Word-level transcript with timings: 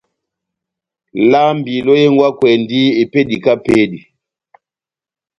Lambi 1.31 1.73
lohengwakwɛndi 1.85 2.81
epédi 3.01 3.35
kahá 3.43 3.57
epédi. 3.59 3.99